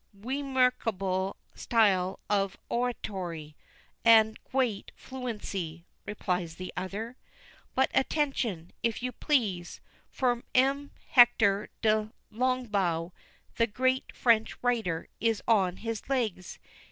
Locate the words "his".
15.77-16.09